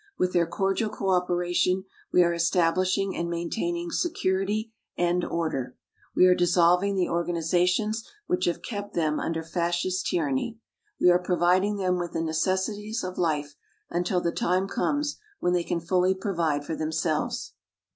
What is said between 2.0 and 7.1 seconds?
we are establishing and maintaining security and order we are dissolving the